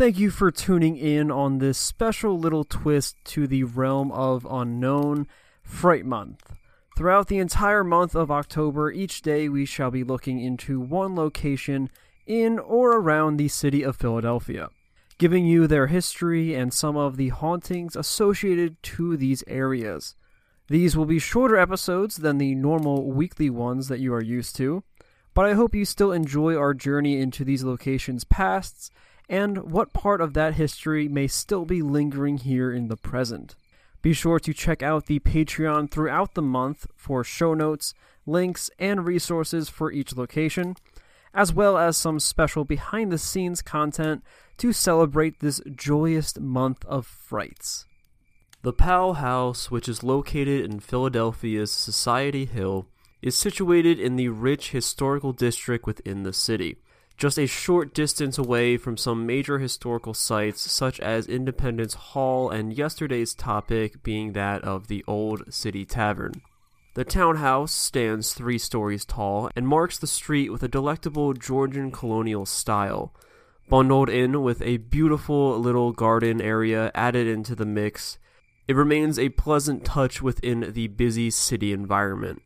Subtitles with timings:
[0.00, 5.26] Thank you for tuning in on this special little twist to the realm of unknown
[5.62, 6.54] Fright Month.
[6.96, 11.90] Throughout the entire month of October, each day we shall be looking into one location
[12.26, 14.70] in or around the city of Philadelphia,
[15.18, 20.16] giving you their history and some of the hauntings associated to these areas.
[20.68, 24.82] These will be shorter episodes than the normal weekly ones that you are used to,
[25.34, 28.90] but I hope you still enjoy our journey into these locations' pasts
[29.30, 33.54] and what part of that history may still be lingering here in the present.
[34.02, 37.94] Be sure to check out the Patreon throughout the month for show notes,
[38.26, 40.74] links, and resources for each location,
[41.32, 44.24] as well as some special behind the scenes content
[44.56, 47.86] to celebrate this joyous month of frights.
[48.62, 52.88] The Powell House, which is located in Philadelphia's Society Hill,
[53.22, 56.78] is situated in the rich historical district within the city
[57.20, 62.72] just a short distance away from some major historical sites such as Independence Hall and
[62.72, 66.32] yesterday's topic being that of the Old City Tavern.
[66.94, 72.46] The townhouse stands three stories tall and marks the street with a delectable Georgian colonial
[72.46, 73.14] style.
[73.68, 78.18] Bundled in with a beautiful little garden area added into the mix,
[78.66, 82.40] it remains a pleasant touch within the busy city environment.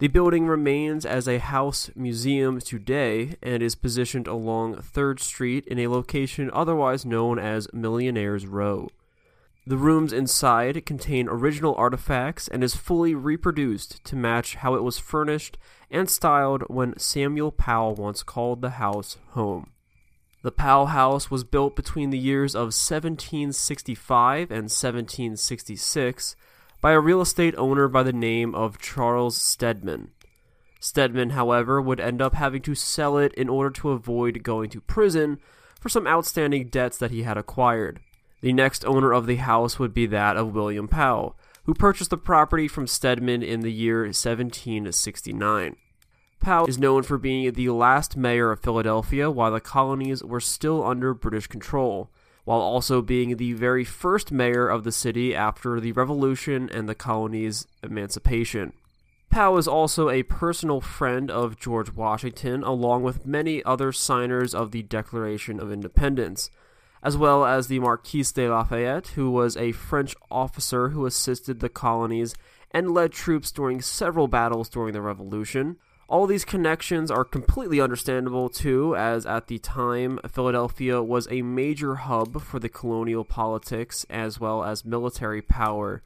[0.00, 5.80] The building remains as a house museum today and is positioned along 3rd Street in
[5.80, 8.90] a location otherwise known as Millionaires Row.
[9.66, 15.00] The rooms inside contain original artifacts and is fully reproduced to match how it was
[15.00, 15.58] furnished
[15.90, 19.72] and styled when Samuel Powell once called the house home.
[20.42, 26.36] The Powell House was built between the years of 1765 and 1766
[26.80, 30.10] by a real estate owner by the name of Charles Stedman.
[30.80, 34.80] Stedman, however, would end up having to sell it in order to avoid going to
[34.80, 35.40] prison
[35.80, 38.00] for some outstanding debts that he had acquired.
[38.40, 42.16] The next owner of the house would be that of William Powell, who purchased the
[42.16, 45.76] property from Stedman in the year 1769.
[46.40, 50.84] Powell is known for being the last mayor of Philadelphia while the colonies were still
[50.84, 52.10] under British control,
[52.48, 56.94] while also being the very first mayor of the city after the Revolution and the
[56.94, 58.72] colony's emancipation.
[59.28, 64.70] Powell is also a personal friend of George Washington, along with many other signers of
[64.70, 66.48] the Declaration of Independence,
[67.02, 71.68] as well as the Marquis de Lafayette, who was a French officer who assisted the
[71.68, 72.34] colonies
[72.70, 75.76] and led troops during several battles during the Revolution.
[76.08, 81.96] All these connections are completely understandable too, as at the time, Philadelphia was a major
[81.96, 86.02] hub for the colonial politics as well as military power.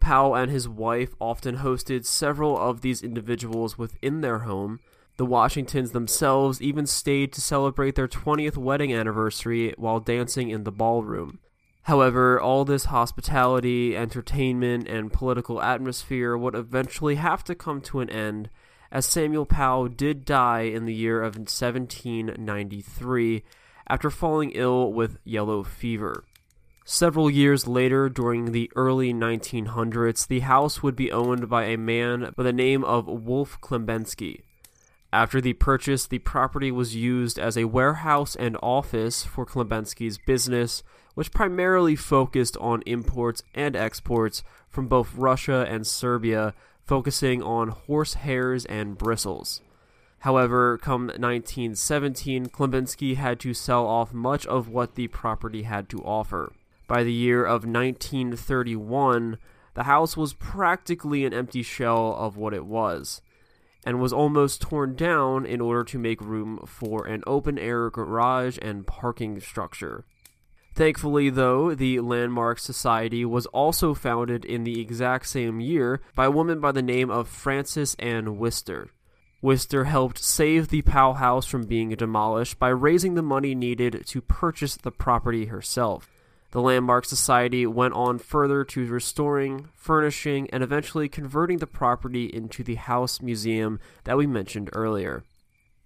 [0.00, 4.80] Powell and his wife often hosted several of these individuals within their home.
[5.16, 10.72] The Washingtons themselves even stayed to celebrate their 20th wedding anniversary while dancing in the
[10.72, 11.38] ballroom.
[11.82, 18.10] However, all this hospitality, entertainment, and political atmosphere would eventually have to come to an
[18.10, 18.50] end
[18.90, 23.42] as Samuel Powell did die in the year of 1793
[23.88, 26.24] after falling ill with yellow fever.
[26.84, 32.32] Several years later, during the early 1900s, the house would be owned by a man
[32.36, 34.42] by the name of Wolf Klebensky.
[35.12, 40.84] After the purchase, the property was used as a warehouse and office for Klebensky's business,
[41.14, 46.54] which primarily focused on imports and exports from both Russia and Serbia
[46.86, 49.60] focusing on horse hairs and bristles.
[50.20, 55.98] However, come 1917, Klebensky had to sell off much of what the property had to
[55.98, 56.52] offer.
[56.88, 59.38] By the year of 1931,
[59.74, 63.20] the house was practically an empty shell of what it was,
[63.84, 68.58] and was almost torn down in order to make room for an open air garage
[68.62, 70.04] and parking structure.
[70.76, 76.30] Thankfully, though, the Landmark Society was also founded in the exact same year by a
[76.30, 78.90] woman by the name of Frances Ann Wister.
[79.40, 84.20] Wister helped save the Powell House from being demolished by raising the money needed to
[84.20, 86.10] purchase the property herself.
[86.50, 92.62] The Landmark Society went on further to restoring, furnishing, and eventually converting the property into
[92.62, 95.24] the house museum that we mentioned earlier.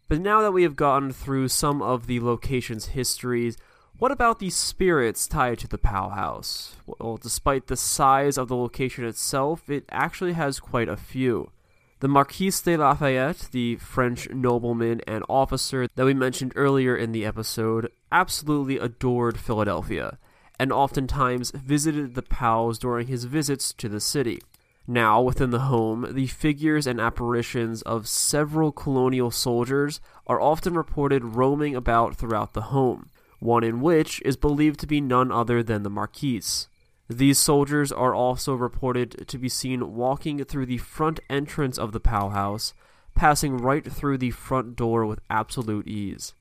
[0.08, 3.56] But now that we have gotten through some of the location's histories,
[4.00, 6.74] what about the spirits tied to the Powell House?
[6.86, 11.50] Well, despite the size of the location itself, it actually has quite a few.
[11.98, 17.26] The Marquis de Lafayette, the French nobleman and officer that we mentioned earlier in the
[17.26, 20.16] episode, absolutely adored Philadelphia,
[20.58, 24.40] and oftentimes visited the Powells during his visits to the city.
[24.86, 31.36] Now, within the home, the figures and apparitions of several colonial soldiers are often reported
[31.36, 33.10] roaming about throughout the home
[33.40, 36.68] one in which is believed to be none other than the Marquise.
[37.08, 41.98] These soldiers are also reported to be seen walking through the front entrance of the
[41.98, 42.72] Powell House,
[43.16, 46.34] passing right through the front door with absolute ease.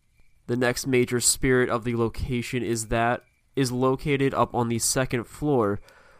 [0.46, 3.24] The next major spirit of the location is that
[3.56, 5.80] is located up on the second floor,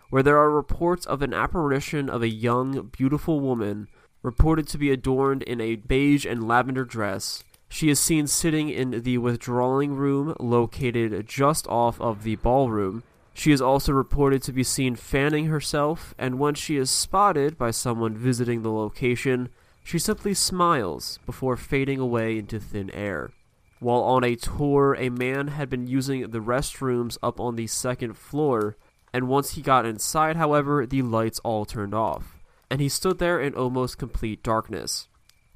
[0.10, 3.88] where there are reports of an apparition of a young, beautiful woman,
[4.24, 7.44] reported to be adorned in a beige and lavender dress.
[7.70, 13.04] She is seen sitting in the withdrawing room located just off of the ballroom.
[13.34, 17.72] She is also reported to be seen fanning herself, and when she is spotted by
[17.72, 19.50] someone visiting the location,
[19.84, 23.32] she simply smiles before fading away into thin air.
[23.80, 28.18] While on a tour, a man had been using the restrooms up on the second
[28.18, 28.76] floor,
[29.14, 32.40] and once he got inside, however, the lights all turned off,
[32.70, 35.08] and he stood there in almost complete darkness.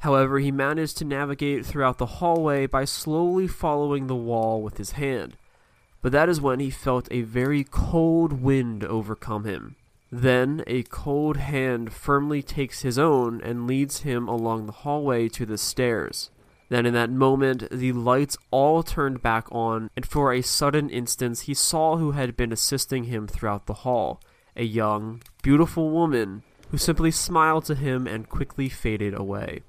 [0.04, 4.92] However, he managed to navigate throughout the hallway by slowly following the wall with his
[4.92, 5.38] hand.
[6.02, 9.78] But that is when he felt a very cold wind overcome him.
[10.12, 15.46] Then a cold hand firmly takes his own and leads him along the hallway to
[15.46, 16.32] the stairs.
[16.68, 21.40] Then, in that moment, the lights all turned back on, and for a sudden instant,
[21.40, 24.20] he saw who had been assisting him throughout the hall
[24.58, 29.62] a young, beautiful woman who simply smiled to him and quickly faded away.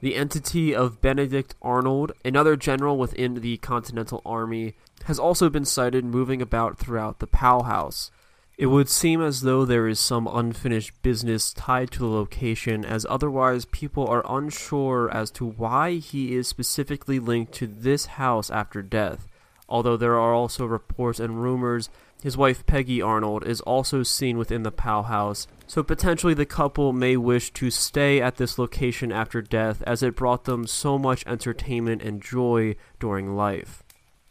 [0.00, 6.04] The entity of Benedict Arnold, another general within the Continental Army, has also been sighted
[6.04, 8.10] moving about throughout the Powell House.
[8.58, 13.06] It would seem as though there is some unfinished business tied to the location, as
[13.08, 18.82] otherwise people are unsure as to why he is specifically linked to this house after
[18.82, 19.26] death.
[19.68, 21.90] Although there are also reports and rumors
[22.22, 26.92] his wife Peggy Arnold is also seen within the Powell House, so potentially the couple
[26.92, 31.26] may wish to stay at this location after death as it brought them so much
[31.26, 33.82] entertainment and joy during life.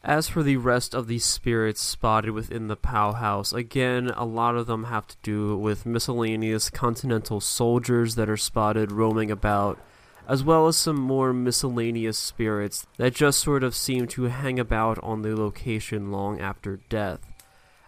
[0.06, 4.56] As for the rest of the spirits spotted within the Powell House, again, a lot
[4.56, 9.80] of them have to do with miscellaneous continental soldiers that are spotted roaming about,
[10.28, 15.00] as well as some more miscellaneous spirits that just sort of seem to hang about
[15.04, 17.35] on the location long after death.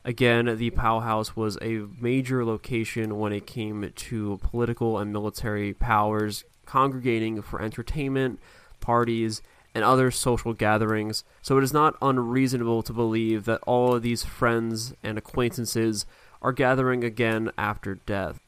[0.07, 5.73] Again, the Powell House was a major location when it came to political and military
[5.73, 8.39] powers congregating for entertainment,
[8.79, 9.41] parties,
[9.75, 14.23] and other social gatherings, so it is not unreasonable to believe that all of these
[14.23, 16.05] friends and acquaintances
[16.41, 18.39] are gathering again after death.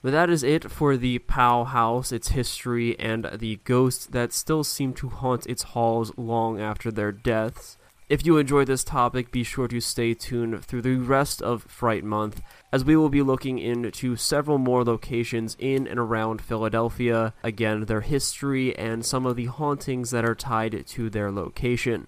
[0.00, 4.64] But that is it for the Powell House, its history, and the ghosts that still
[4.64, 7.76] seem to haunt its halls long after their deaths.
[8.12, 12.04] If you enjoyed this topic, be sure to stay tuned through the rest of Fright
[12.04, 17.86] Month, as we will be looking into several more locations in and around Philadelphia, again,
[17.86, 22.06] their history and some of the hauntings that are tied to their location.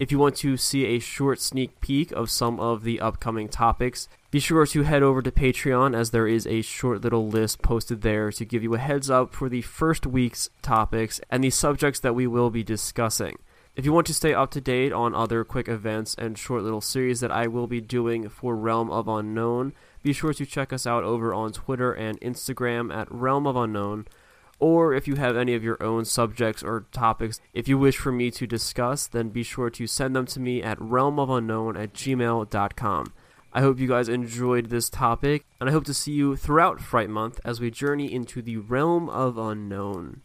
[0.00, 4.08] If you want to see a short sneak peek of some of the upcoming topics,
[4.32, 8.02] be sure to head over to Patreon as there is a short little list posted
[8.02, 12.00] there to give you a heads up for the first week's topics and the subjects
[12.00, 13.36] that we will be discussing.
[13.80, 16.82] If you want to stay up to date on other quick events and short little
[16.82, 19.72] series that I will be doing for Realm of Unknown,
[20.02, 24.06] be sure to check us out over on Twitter and Instagram at Realm of Unknown.
[24.58, 28.12] Or if you have any of your own subjects or topics if you wish for
[28.12, 33.12] me to discuss, then be sure to send them to me at realmofunknown at gmail.com.
[33.54, 37.08] I hope you guys enjoyed this topic, and I hope to see you throughout Fright
[37.08, 40.20] Month as we journey into the realm of unknown.